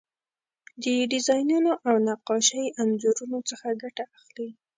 [0.81, 4.49] د ډیزاینونو او نقاشۍ انځورونو څخه ګټه اخلي.